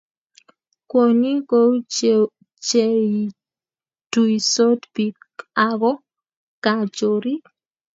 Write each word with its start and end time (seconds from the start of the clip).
kwoni 0.89 1.31
kou 1.49 1.71
cheituisot 2.67 4.79
biik 4.93 5.19
ako 5.67 5.91
kaa 6.63 6.83
chorik 6.97 7.43